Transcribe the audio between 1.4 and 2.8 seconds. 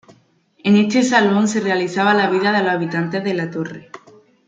se realizaba la vida de los